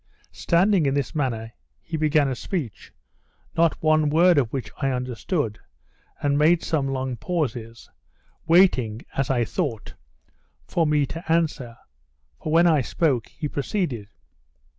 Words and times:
Standing 0.31 0.87
in 0.87 0.95
this 0.95 1.13
manner, 1.13 1.51
he 1.79 1.95
began 1.95 2.27
a 2.27 2.33
speech, 2.33 2.91
not 3.55 3.83
one 3.83 4.09
word 4.09 4.39
of 4.39 4.51
which 4.51 4.71
I 4.77 4.89
understood, 4.89 5.59
and 6.23 6.39
made 6.39 6.63
some 6.63 6.87
long 6.87 7.17
pauses, 7.17 7.87
waiting, 8.47 9.03
as 9.15 9.29
I 9.29 9.45
thought, 9.45 9.93
for 10.67 10.87
me 10.87 11.05
to 11.05 11.31
answer; 11.31 11.77
for, 12.41 12.51
when 12.51 12.65
I 12.65 12.81
spoke, 12.81 13.27
he 13.27 13.47
proceeded. 13.47 14.09